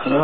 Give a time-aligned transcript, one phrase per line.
[0.00, 0.16] साधन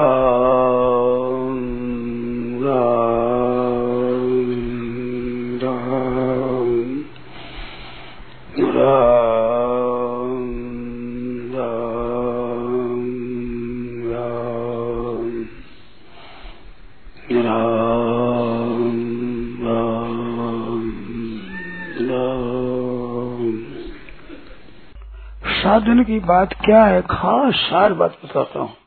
[26.03, 28.86] की बात क्या है खास सार बात बताता हूँ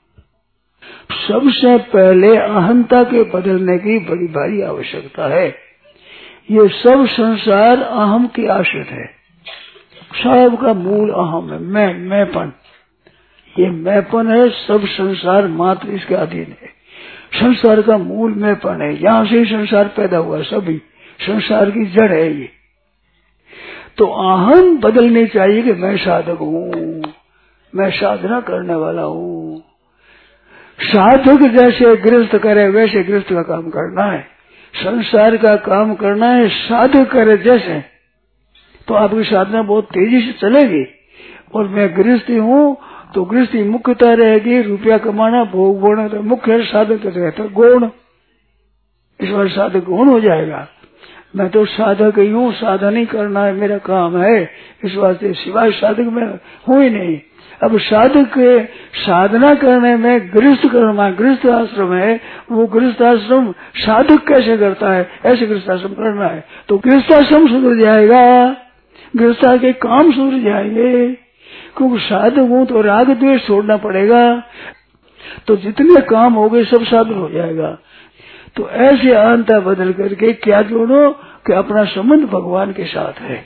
[1.29, 5.47] सबसे पहले अहंता के बदलने की बड़ी भारी आवश्यकता है।
[6.51, 9.05] ये सब संसार अहम की आश्रित है।
[10.23, 12.51] सब का मूल अहम है, मैं मैंपन।
[13.59, 16.69] ये मैंपन है, सब संसार मात्र इसके अधीन है।
[17.39, 20.77] संसार का मूल मैंपन है, यहाँ से संसार पैदा हुआ सभी।
[21.19, 22.49] संसार की जड़ है ये।
[23.97, 27.03] तो अहम बदलनी चाहिए कि मैं साधक हूँ,
[27.75, 29.38] मैं साधना करने वाला हूँ।
[30.79, 34.27] साधक जैसे गृहस्थ करे, वैसे गृहस्थ का काम करना है।
[34.73, 37.79] संसार का काम करना है, साधक करे जैसे।
[38.87, 40.85] तो आपकी साधना बहुत तेज़ी से चलेगी।
[41.55, 42.77] और मैं गृहस्थी हूँ
[43.15, 47.89] तो गृहस्थी मुख्यता रहेगी, रुपया कमाना भोग बोना तो मुख्य साधक तो रहता गुण।
[49.19, 50.67] इस बार साधक गुण हो जाएगा।
[51.35, 54.49] मैं तो साधक ही हूँ, साधन ही करना है, मेरा काम है।
[54.83, 57.19] इस वास्ते सिवाय साधक में हूँ ही नहीं।
[57.63, 64.57] अब साधक साधना करने में, गृहस्थ करना गृहस्थ आश्रम है, वो गृहस्थ आश्रम साधक कैसे
[64.57, 65.09] करता है?
[65.25, 68.55] ऐसे गृहस्थ आश्रम करना है। तो गृहस्थ आश्रम सुधर जाएगा।
[69.15, 71.13] गृहस्थ के काम सुधर जाएँगे।
[71.77, 74.43] क्योंकि साधक हूँ तो राग द्वेष छोड़ना पड़ेगा।
[75.47, 77.77] तो जितने काम हो गए, सब साधन हो जाएगा।
[78.55, 81.11] तो ऐसे अंता बदल करके क्या जोड़ो
[81.47, 83.45] कि अपना संबंध भगवान के साथ है।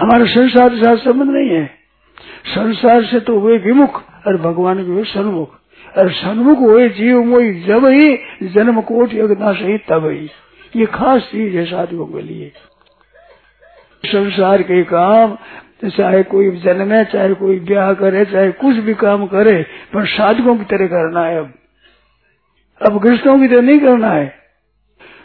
[0.00, 1.83] हमारा संसार के साथ संबंध नहीं है।
[2.46, 5.54] संसार से तो हुए विमुख, और भगवान के हुए सन्मुख।
[5.98, 10.30] और सन्मुख हुए जीव मोई जब ही जन्म कोट यज्ञना सही तब ही।
[10.76, 12.52] ये खास चीज़ है साधुओं के लिए।
[14.06, 15.38] संसार के काम,
[15.88, 20.64] चाहे कोई जन्मे चाहे कोई ब्याह करे, चाहे कुछ भी काम करे, पर साधकों की
[20.64, 21.52] तरह करना है अब।
[22.86, 24.43] अब गृहस्थों की तरह नहीं करना है।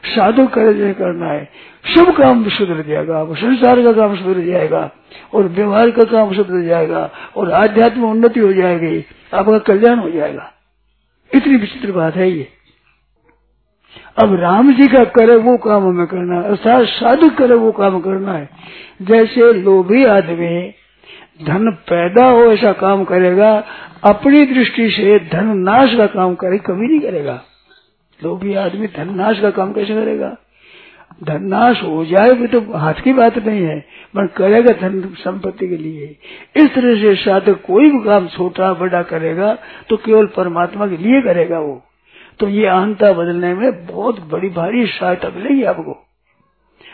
[0.06, 1.50] साधु करे करना है,
[1.96, 4.92] शुभ काम सुधर जाएगा संसार का काम सुधर जाएगा,
[5.34, 10.52] और व्यवहार का काम सुधर जाएगा, और आध्यात्मिक उन्नति हो जाएगी, आपका कल्याण हो जाएगा।
[11.36, 12.48] इतनी विचित्र बात है ये।
[14.24, 18.00] अब राम जी का करे वो काम हमें करना है, अर्थात साधु करे वो काम
[18.00, 18.50] करना है।
[19.02, 20.74] जैसे लोभी आदमी
[21.46, 23.64] धन पैदा हो ऐसा काम करेगा,
[24.04, 27.44] अपनी दृष्टि से धन नाश का काम करे, कभी नहीं करेगा।
[28.20, 30.36] लोभी आदमी धन नाश का काम कैसे करेगा?
[31.24, 33.80] धन नाश हो जाए भी तो हाथ की बात नहीं है,
[34.16, 36.06] पर करेगा धन संपत्ति के लिए।
[36.56, 39.54] इस तरह से साधक कोई भी काम छोटा बड़ा करेगा
[39.90, 41.82] तो केवल परमात्मा के लिए करेगा वो।
[42.40, 45.98] तो ये अहंता बदलने में बहुत बड़ी भारी सहायता मिलेगी आपको।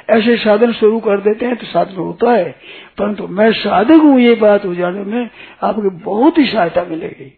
[0.10, 2.50] ऐसे साधन शुरू कर देते हैं तो साधन होता है,
[2.98, 5.30] परंतु मैं साधक हूँ ये बात हो जाने में
[5.64, 7.32] आपकी बहुत ही सहायता मिलेगी।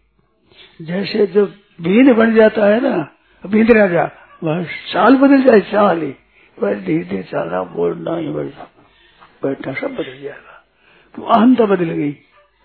[0.79, 2.97] जैसे जब भीन बन जाता है ना
[3.43, 4.05] भींद राजा
[4.91, 6.13] चाल बदल जाए चाल ही।
[6.57, 8.67] वह धीरे धीरे चलना बोलना ही बैठना
[9.43, 10.55] बैठना सब बदल जाएगा।
[11.15, 12.15] तो अहंता बदल गई।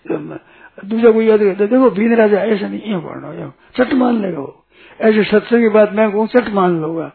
[0.05, 4.65] दूसरा कोई याद करता देखो भीन राजा, ऐसा नहीं है पढ़ना चट मान लेगा वो
[4.99, 7.11] ऐसे सत्संग की बात मैं कहूँ चट मान लूँगा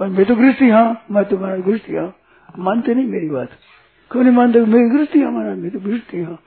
[0.00, 2.14] मैं तो गृहस्थी हाँ मैं तुम्हारा गृहस्थी हाँ।
[2.58, 3.50] मानते नहीं मेरी बात।
[4.10, 4.60] क्यों नहीं मानते?
[4.60, 6.38] मेरी गृहस्थी हमारा मैं तो गृहस्थी हाँ।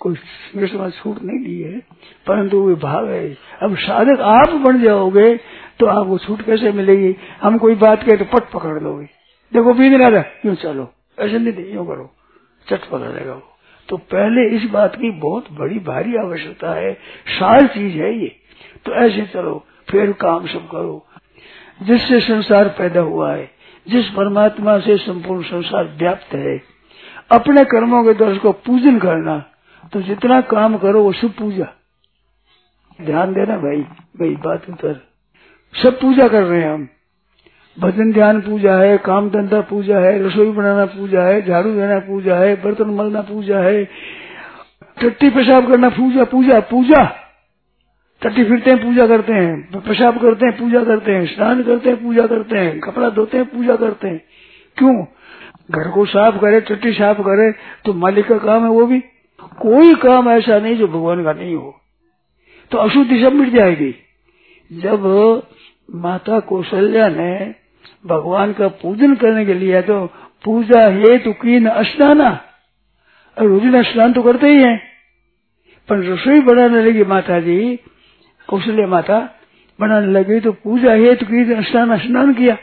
[0.00, 0.14] कोई
[0.56, 1.78] समाज छूट नहीं दी है,
[2.26, 5.34] परंतु वो भाव है। अब साधक आप बन जाओगे
[5.80, 7.14] तो आपको छूट कैसे मिलेगी?
[7.42, 9.04] हम कोई बात कहे तो पट पकड़ लोगे।
[9.52, 12.10] देखो बीन राजा यूँ चलो। ऐसे नहीं यूँ करो।
[12.66, 13.42] चट पकड़ लेगा वो।
[13.88, 16.92] तो पहले इस बात की बहुत बड़ी, भारी आवश्यकता है।
[17.28, 18.36] सार चीज़ है ये।
[18.86, 21.06] तो ऐसे चलो, फिर काम सब करो।
[21.82, 23.50] जिससे संसार पैदा हुआ है,
[23.88, 26.56] जिस परमात्मा से संपूर्ण संसार व्याप्त है,
[27.32, 29.36] अपने कर्मों के द्वारा उसको पूजन करना
[29.92, 31.66] तो जितना काम करो वो सब पूजा।
[33.02, 33.80] ध्यान देना भाई
[34.20, 35.00] भाई बात उतर
[35.74, 36.88] सब पूजा कर रहे हैं हम।
[37.78, 42.36] भजन ध्यान पूजा है, काम धंधा पूजा है, रसोई बनाना पूजा है, झाड़ू देना पूजा
[42.36, 43.84] है, बर्तन मलना पूजा है,
[45.02, 47.04] टट्टी पेशाब करना पूजा पूजा पूजा।
[48.22, 52.02] टट्टी फिरते हैं, पूजा करते हैं, पेशाब करते हैं, पूजा करते हैं, स्नान करते हैं,
[52.02, 54.24] पूजा करते हैं, कपड़ा धोते हैं, पूजा करते हैं।
[54.76, 55.04] क्यों?
[55.70, 57.52] घर को साफ़ करे, टट्टी साफ़ करे
[57.84, 59.02] तो मालिक का काम है वो भी।
[59.46, 61.80] कोई काम ऐसा नहीं जो भगवान का नहीं हो।
[62.70, 63.94] तो अशुद्धि सब मिट जाएगी।
[64.72, 65.42] जब
[65.94, 67.54] माता कौशल्या ने
[68.06, 70.06] भगवान का पूजन करने के लिए तो
[70.44, 72.40] पूजा हेतु कीन स्नाना।
[73.36, 74.76] रोजिना स्नान तो करते ही है।
[75.88, 77.78] पर रसोई बनाने लगी माता जी
[78.48, 79.18] कौशल्या माता,
[79.80, 82.56] बनाने लगी तो पूजा हेतु की स्नान स्नान किया।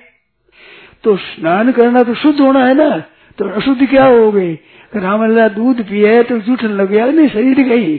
[1.03, 3.03] तो स्नान करना तो शुद्ध होना है ना।
[3.37, 4.53] तो अशुद्ध क्या हो गई?
[4.95, 7.97] रामल्ला दूध पिए तो जूठन लग गया नहीं, शरीर गई।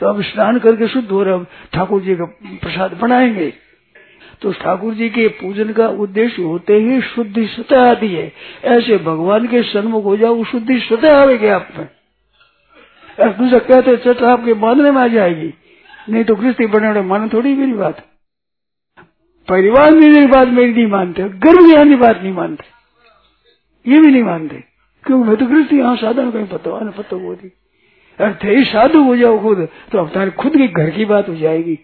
[0.00, 2.24] तो अब स्नान करके शुद्ध हो रहा ठाकुर जी का
[2.62, 3.52] प्रसाद बनाएँगे।
[4.42, 8.32] तो ठाकुर जी के पूजन का उद्देश्य होते ही शुद्धि स्वतः आती है।
[8.64, 11.88] ऐसे भगवान के सन्मुख हो जाओ, शुद्धि स्वतः आवेगी आप में।
[13.32, 15.54] दूसरा कहते चट आपके मानने में आ जाएगी।
[16.10, 18.06] नहीं तो गृहस्थी बने मानो थोड़ी मेरी बात।
[19.48, 22.77] परिवार मेरी बात मेरी नहीं मानते, गर्भ में आने बात नहीं मानते।
[23.88, 24.64] ये भी नहीं मानते।
[25.04, 27.52] क्योंकि मैं तो गृहस्थी यहाँ साधन कहीं पता पता वो थी
[28.20, 31.34] अर्थ ही साधु हो जाओ खुद। तो अब तुम्हारे खुद की घर की बात हो
[31.34, 31.76] जाएगी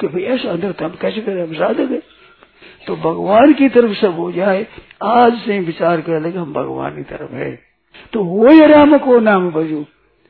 [0.00, 1.42] कि भाई ऐसा अंदर तो हम कैसे करें?
[1.42, 2.02] हम साधक है।
[2.86, 4.66] तो भगवान की तरफ़ सब हो जाए,
[5.02, 7.60] आज से विचार कर लगे, हम भगवान की तरफ़ है।
[8.12, 9.84] तो हो राम को नाम बजू।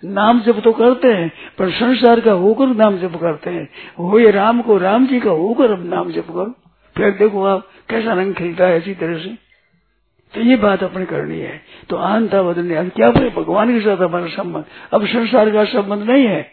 [0.05, 4.31] नाम जब तो करते हैं, पर संसार का होकर नाम जप करते हैं। हो ये
[4.31, 6.55] राम को राम जी का होकर हम नाम जप करो।
[6.97, 9.46] फिर देखो आप, कैसा रंग खिलता है इसी तरह से।
[10.37, 13.31] तो ये बात अपने करनी है। तो आंता बदलने अब क्या बोले?
[13.31, 16.50] भगवान के साथ हमारा संबंध। अब संसार का संबंध नहीं है।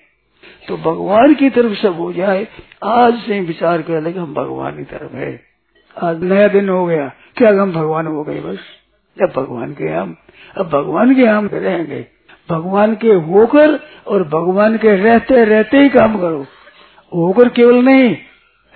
[0.67, 2.47] तो भगवान की तरफ़ सब हो जाए,
[2.83, 5.41] आज से विचार कर ले हम भगवान की तरफ़ है।
[6.01, 8.59] आज नया दिन हो गया। क्या हम भगवान हो गए बस?
[9.17, 10.15] जब भगवान के हम,
[10.57, 12.05] अब भगवान के हम रहेंगे।
[12.49, 16.45] भगवान के होकर और भगवान के रहते रहते ही काम करो।
[17.15, 18.17] होकर केवल नहीं,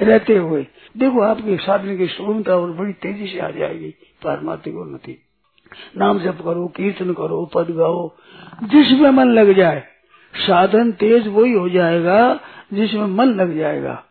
[0.02, 0.68] रहते हुए।
[0.98, 5.24] देखो आपके साधन की शून्यता और बड़ी तेज़ी से आ जाएगी। पारमार्थिक उन्नति
[5.98, 8.12] नाम जप करो, कीर्तन करो, पद गाओ
[8.64, 9.84] जिसमें मन लग जाए,
[10.34, 12.40] साधन तेज वही हो जाएगा
[12.74, 14.04] जिसमें मन लग जाएगा।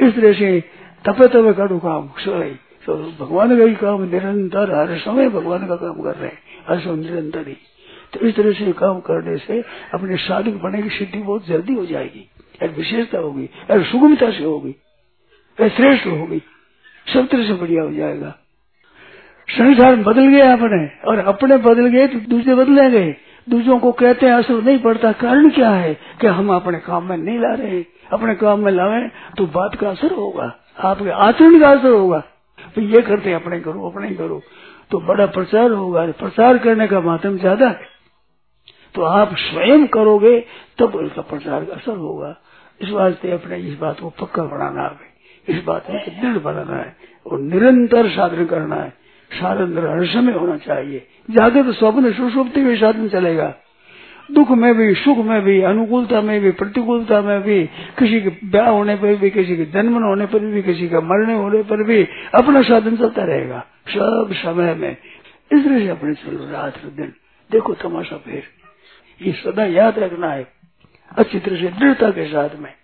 [0.00, 0.60] इस तरह से
[1.04, 2.54] तपे तवे करो काम सही
[2.86, 6.38] तो भगवान का ही काम निरंतर हर समय भगवान का काम कर रहे हैं।
[6.68, 7.56] हर समय निरंतर ही।
[8.12, 9.60] तो इस तरह से काम करने से
[9.94, 12.28] अपने साधक बने की सिद्धि बहुत जल्दी हो जाएगी।
[12.62, 14.74] और विशेषता होगी और सुगमता से होगी
[15.58, 16.42] श्रेष्ठ होगी।
[17.06, 18.34] सब तरह से बढ़िया हो जाएगा।
[19.48, 24.32] संसार बदल गया अपने, और अपने बदल गए तो दूसरे बदलेंगे दूसरों को कहते हैं,
[24.32, 25.94] असर नहीं पड़ता। कारण क्या है?
[26.20, 29.00] कि हम अपने काम में नहीं ला रहे। अपने काम में लावे
[29.38, 30.44] तो बात का असर होगा।
[30.80, 32.22] आपके आचरण का असर होगा।
[32.74, 34.40] तो ये करते अपने करो अपने करो।
[34.90, 37.89] तो बड़ा प्रचार होगा। प्रचार करने का माध्यम ज़्यादा है।
[38.94, 40.44] तो आप स्वयं करोगे,
[40.78, 42.36] तब उसका प्रचार का असर होगा।
[42.82, 45.10] इस वास्ते अपने इस बात को पक्का बनाना है।
[45.48, 48.90] इस बात में दृढ़ बनाना है और निरंतर साधन करना है।
[49.32, 53.54] साधन हर समय होना चाहिए। जागे तो स्वप्न सुषुप्ति में साधन चलेगा।
[54.32, 57.66] दुख में भी, सुख में भी, अनुकूलता में भी, प्रतिकूलता में भी,
[57.98, 61.34] किसी के ब्याह होने पर भी, किसी के जन्म होने पर भी, किसी का मरने
[61.34, 62.02] होने पर भी
[62.34, 64.96] अपना साधन चलता रहेगा। सब समय में।
[65.52, 67.12] इस तरह से अपने चलो, रात दिन।
[67.52, 68.42] देखो तमाशा फिर।
[69.22, 70.52] ये सदा याद रखना है।
[71.18, 72.74] अच्छी तरह से दृढ़ता के साथ में।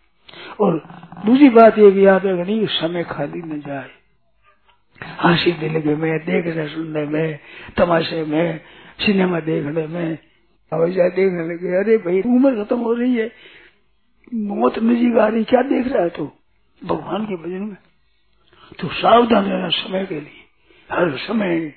[0.60, 0.78] और
[1.26, 3.90] दूसरी बात ये भी याद रखनी समय खाली न जाए।
[5.22, 7.38] हँसी दिलगे में देखने सुनने में,
[7.76, 8.60] तमाशे में,
[9.00, 10.18] सिनेमा देखने में
[10.72, 13.32] हमेशा देखने लगे अरे भाई, उम्र खत्म हो रही है।
[14.34, 16.38] मौत नजीक आ रही क्या देख रहा है तू तो?
[16.86, 17.76] भगवान के भजन में।
[18.80, 20.46] तो सावधान रहना समय के लिए।
[20.92, 21.72] हर समय।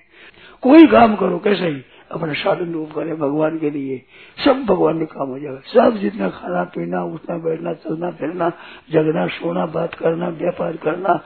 [0.62, 4.02] कोई काम करो, कैसे ही। अपना साधन रूप करे भगवान के लिए।
[4.46, 8.52] सब भगवान में काम हो जाएगा। सब जितना खाना पीना, उठना, बैठना, चलना, फिरना,
[8.92, 11.22] जगना, सोना, बात करना, व्यापार करना,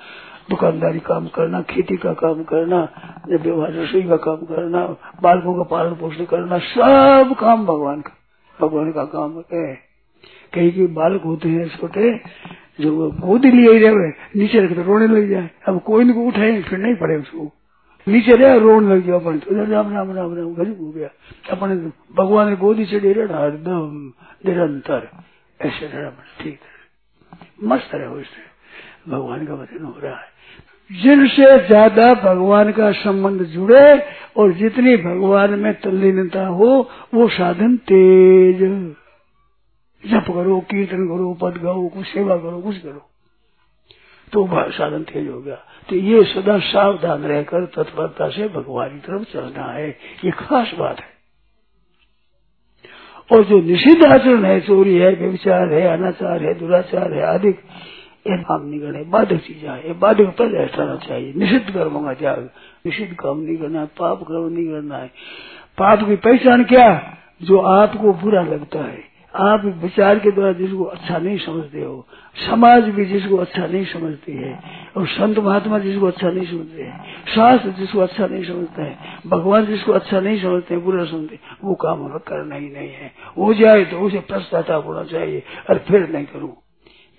[0.50, 2.90] दुकानदारी काम करना, खेती का काम करना,
[3.30, 4.88] व्यवहार रसोई का काम करना,
[5.22, 8.18] बालकों का पालन पोषण करना, सब काम भगवान का।
[8.62, 9.94] भगवान का काम है।
[10.54, 12.18] कहीं कहीं बालक होते हैं, छोटे,
[12.82, 16.80] जो गोद लिए रहे नीचे रख तो रोने लग जाए। अब कोई नहीं उठाए फिर
[16.80, 17.52] नहीं पड़े उसको।
[18.08, 21.10] नीचे रहे, रोने लग गया अपन। तो राम राम राम राम, गरीब हो गया।
[21.52, 21.76] अपने
[22.16, 24.12] भगवान ने गोदी से डेरा हरदम
[24.46, 25.10] निरंतर
[25.60, 26.10] ऐसे रहा
[26.42, 28.42] ठीक है। मस्त रहे उससे
[29.12, 30.32] भगवान का वचन हो रहा है।
[30.92, 34.00] जिनसे ज़्यादा भगवान का संबंध जुड़े
[34.38, 38.62] और जितनी भगवान में तल्लीनता हो, वो साधन तेज।
[40.04, 43.10] जप करो, कीर्तन करो, पद गाओ, कुछ सेवा करो, कुछ करो।
[44.34, 45.58] तो साधन तेज हो गया।
[45.90, 49.90] तो ये सदा सावधान रहकर तत्परता से भगवान की तरफ़ चलना है।
[50.26, 51.14] ये खास बात है।
[53.32, 57.62] और जो निषिद्ध आचरण है, चोरी है व्यविचार है, अनाचार है, दुराचार है अधिक
[58.28, 62.50] ये काम नहीं करना बाधक चीज़ है। बाधक पहले हटाना चाहिए। निषिद्ध कर्मों का त्याग।
[62.86, 65.08] निषिद्ध काम नहीं करना है पाप कर्म नहीं करना है।
[65.78, 67.18] पाप की पहचान क्या?
[67.42, 72.06] जो आपको बुरा लगता है। आप विचार के द्वारा जिसको अच्छा नहीं समझते हो,
[72.50, 74.60] समाज भी जिसको अच्छा नहीं समझती है,
[74.98, 77.04] और संत महात्मा जिसको अच्छा नहीं समझते हैं,
[77.36, 78.98] शास्त्र जिसको अच्छा नहीं समझता है,
[79.28, 83.54] भगवान जिसको अच्छा नहीं समझते बुरा समझते वो काम हमें करना ही नहीं है। हो
[83.54, 86.56] जाए तो उसे पश्चाताप होना चाहिए, और फिर नहीं करूँ।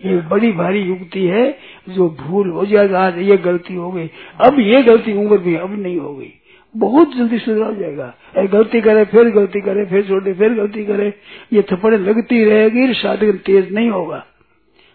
[0.00, 1.50] ये बड़ी भारी युक्ति है,
[1.88, 5.78] जो भूल हो जाएगा, आज ये गलती हो गई, अब ये गलती उम्र भी अब
[5.82, 6.32] नहीं हो गई।
[6.76, 10.84] बहुत जल्दी सुधर जाएगा। अरे गलती करे, फिर गलती करे, फिर छोड़ दे फिर गलती
[10.84, 11.14] करे।
[11.52, 14.26] ये थप्पड़े लगती रहेगी साधक तेज नहीं होगा।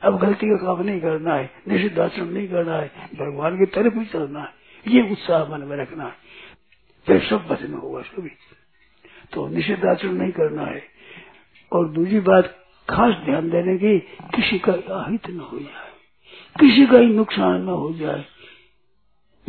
[0.04, 3.98] अब गलती का काम नहीं करना है, निषिद्ध आचरण नहीं करना है, भगवान की तरफ़
[3.98, 4.50] ही चलना है।
[4.88, 6.14] ये उत्साह मन में रखना है।
[7.08, 8.30] फिर सब भजन होगा सभी
[9.34, 10.84] तो निषिद्ध आचरण नहीं करना है।
[11.72, 12.56] और दूसरी बात,
[12.90, 14.00] खास ध्यान देने की,
[14.36, 15.90] किसी का अहित न हो जाए।
[16.60, 18.26] किसी का ही नुकसान न हो जाए।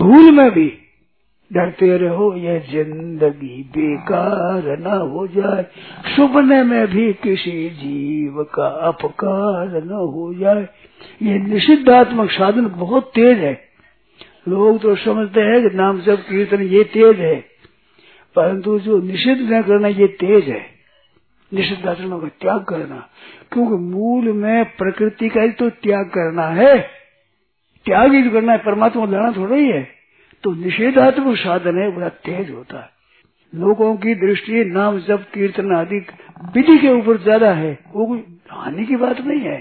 [0.01, 0.79] भूल में भी
[1.52, 5.66] डरते रहो ये ज़िंदगी बेकार न हो जाए।
[6.16, 10.69] सुपने में भी किसी जीव का अपकार न हो जाए।
[11.23, 13.61] ये निषिद्धात्मक साधन बहुत तेज है।
[14.49, 17.45] लोग तो समझते हैं कि नाम जब कीर्तन, ये तेज है।
[18.37, 20.66] परंतु जो निषिद्ध न करना, ये तेज है।
[21.54, 21.95] निषिद्ध का
[22.40, 23.09] त्याग करना।
[23.52, 26.78] क्योंकि मूल में प्रकृति का ही तो त्याग करना है।
[27.85, 30.00] त्याग ही तो करना है, परमात्मा लाना थोड़ा ही है।
[30.45, 32.99] तो निषेधात्मक साधन है, बड़ा तेज होता है।
[33.53, 35.99] लोगों की दृष्टि, नाम जब कीर्तन आदि
[36.55, 39.59] विधि के ऊपर ज़्यादा है, वो कोई हानि की बात नहीं है।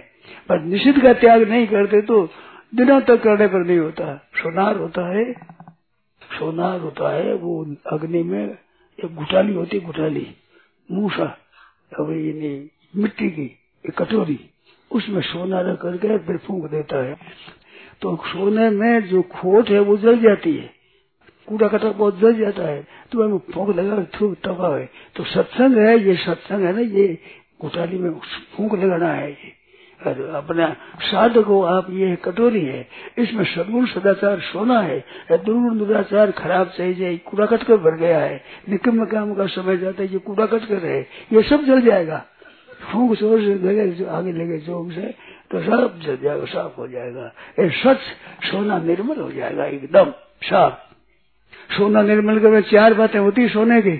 [0.49, 2.21] पर निषिद्ध का त्याग नहीं करते तो
[2.75, 5.31] दिनों तक करने पर नहीं होता। सोनार होता है,
[6.21, 10.27] सोनार होता है, वो अग्नि में एक गुटाली होती गुटाली
[10.89, 11.35] मूसा
[12.95, 13.45] मिट्टी की,
[13.85, 14.39] एक कटोरी,
[14.91, 17.15] उसमें सोना रख करके फिर फूंक देता है।
[18.01, 20.69] तो सोने में जो खोट है वो जल जाती है।
[21.47, 25.77] कूड़ा कटा बहुत जल जाता है। तो हमें फूक लगा थूक तपा है। तो सत्संग
[25.77, 27.17] है, ये सत्संग है ना, ये
[27.61, 28.11] घोटाली में
[28.57, 29.57] फूक लगाना है। ये
[30.35, 30.67] अपना
[31.01, 32.87] साधक को आप ये कटोरी है।
[33.17, 34.99] इसमें सदगुण, सदाचार सोना है।
[35.31, 40.03] दुर्गुण, दुराचार खराब सही जाए कूड़ा कटकर भर गया है। निकम काम का समय जाता
[40.03, 40.99] है, ये कूड़ा कटकर है।
[41.33, 42.25] ये सब जल जाएगा।
[42.81, 45.13] फूक ज़ोर से लगे आगे लगे जोग से
[45.51, 47.25] तो सब जल जाएगा साफ़ हो जाएगा।
[47.59, 47.99] ये सच
[48.45, 50.11] सोना निर्मल हो जाएगा एकदम
[50.43, 53.95] साफ़। सोना निर्मल कर चार बातें होती सोने की।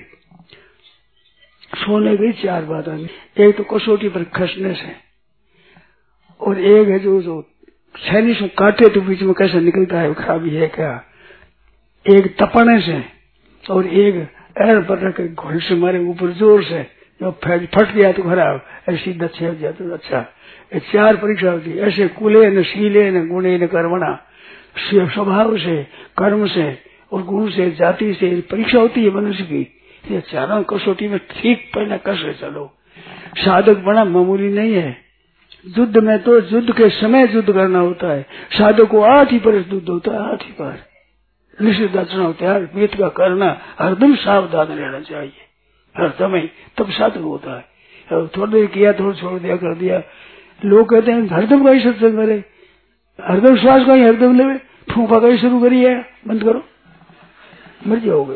[1.73, 2.93] सोने की चार बातें
[3.45, 4.95] एक तो कसौटी पर खसने से।
[6.39, 7.41] और एक है जो जो
[7.95, 10.91] छैनी से काटे तो बीच में कैसे निकलता है खराबी है क्या?
[12.05, 13.03] एक तपने से
[13.63, 14.15] और एक
[14.61, 16.83] एर पर रख घोड़े से मारे ऊपर ज़ोर से।
[17.21, 20.19] जो फट गया तो खराब ऐसी दच्छे हो जाए तो अच्छा।
[20.73, 24.25] ये चार परीक्षा होती है। ऐसे कुले न शीले न गुणे न कर्मणा।
[25.13, 25.83] स्वभाव से,
[26.17, 26.77] कर्म से
[27.11, 29.67] और गुण से, जाति से परीक्षा होती है मनुष्य की।
[30.11, 32.77] ये चारों कसौटी में ठीक पहले कस चलो।
[33.37, 34.97] साधक बना मामूली नहीं है।
[35.77, 39.55] युद्ध में तो युद्ध के समय युद्ध करना होता है। साधक को आठ ही पर
[39.55, 40.79] युद्ध होता है, आठ ही पर।
[41.61, 45.45] निश्चित आचरण होता है वेद का करना हरदम सावधान रहना चाहिए।
[45.97, 47.65] हर समय तब साधक होता है।
[48.27, 50.01] थोड़ी देर किया, थोड़ा छोड़ दिया, कर दिया।
[50.65, 52.43] लोग कहते हैं, हरदम का ही सत्संग करे
[53.21, 54.57] हरदम श्वास का ही हरदम ले
[54.93, 55.95] फूफा का ही शुरू करिए
[56.27, 56.63] बंद करो।
[57.87, 58.33] मर जाओगे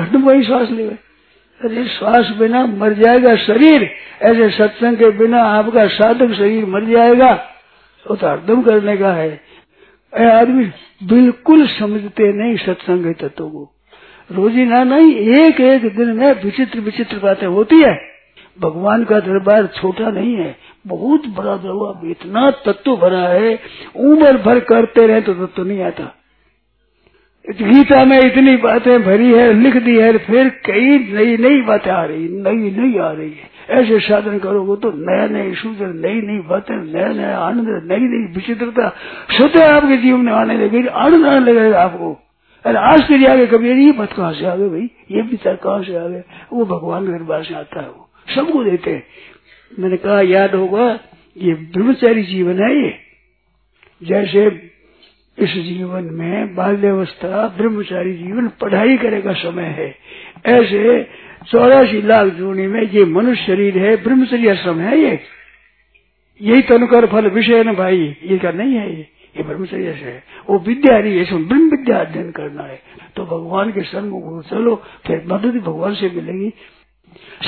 [0.00, 3.90] हरदम का ही श्वास ले। अरे, श्वास बिना मर जाएगा शरीर
[4.22, 7.48] ऐसे सत्संग के बिना आपका साधक शरीर मर जाएगा।
[8.10, 9.40] वो तो हरदम करने का है।
[10.20, 10.64] आदमी,
[11.02, 13.74] बिल्कुल समझते नहीं सत्संग तत्व को।
[14.32, 18.11] रोजी रोजीना नहीं एक एक दिन में विचित्र विचित्र बातें होती है।
[18.56, 20.54] भगवान का दरबार छोटा नहीं है,
[20.86, 23.54] बहुत बड़ा दरबार इतना तत्व भरा है,
[23.98, 26.12] उम्र भर करते रहे तो तत्व नहीं आता।
[27.44, 32.04] गीता में इतनी बातें भरी है, लिख दी है, फिर कई नई नई बातें आ
[32.04, 36.38] रही, नई नई आ रही है। ऐसे साधन करोगे तो नया नई सूत्र नई नई
[36.48, 38.88] बातें नया नया आनंद नई नई विचित्रता,
[39.30, 42.12] स्वतः आपके जीवन में आने लगेगी आनंद आने लगेगा आपको।
[42.64, 44.88] अरे आश्चर्य आ गए कभी ये बात कहाँ से आ गए भाई?
[45.10, 48.64] ये विचार कहाँ से आ गए वो भगवान के दरबार से आता है वो। सबको
[48.64, 49.02] देते हैं।
[49.78, 51.00] मैंने कहा, याद होगा,
[51.36, 52.94] ये ब्रह्मचारी जीवन है ये।
[54.02, 54.46] जैसे
[55.38, 59.94] इस जीवन में बाल्यावस्था ब्रह्मचारी जीवन पढ़ाई करे का समय है,
[60.46, 61.02] ऐसे
[61.50, 65.18] चौरासी लाख जूनी में ये मनुष्य शरीर है ब्रह्मचर्य आश्रम है ये।
[66.40, 69.08] यही तनुकर फल विषय न भाई, ये क्या नहीं है ये?
[69.36, 72.80] ये ब्रह्मचर्य से है। वो विद्या नहीं है इसमें ब्रह्म विद्या अध्ययन करना है।
[73.16, 74.74] तो भगवान के सन्मुख चलो,
[75.06, 76.52] फिर मदद भगवान से मिलेगी।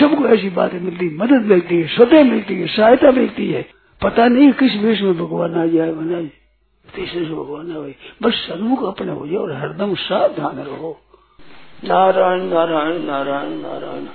[0.00, 3.68] सबको ऐसी बातें मिलती है, मदद मिलती है स्वतः मिलती है, सहायता मिलती है।
[4.02, 6.22] पता नहीं किस वेश में भगवान आ जाए, बना।
[6.94, 11.00] तीसरे से भगवान आ भाई बस सन्मुख अपने हो जाए और हरदम सावधान रहो।
[11.84, 14.06] नारायण नारायण नारायण नारायण।